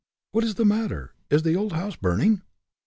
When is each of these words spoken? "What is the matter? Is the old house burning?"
"What 0.31 0.43
is 0.43 0.55
the 0.55 0.65
matter? 0.65 1.13
Is 1.29 1.43
the 1.43 1.55
old 1.55 1.73
house 1.73 1.95
burning?" 1.95 2.41